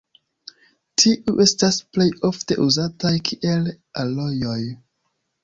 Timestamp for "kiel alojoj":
3.31-4.59